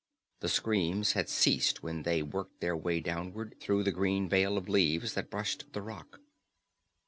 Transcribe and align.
The 0.39 0.49
screams 0.49 1.11
had 1.11 1.29
ceased 1.29 1.83
when 1.83 2.01
they 2.01 2.23
worked 2.23 2.59
their 2.59 2.75
way 2.75 3.01
downward 3.01 3.53
through 3.59 3.83
the 3.83 3.91
green 3.91 4.27
veil 4.27 4.57
of 4.57 4.67
leaves 4.67 5.13
that 5.13 5.29
brushed 5.29 5.73
the 5.73 5.81
rock. 5.83 6.19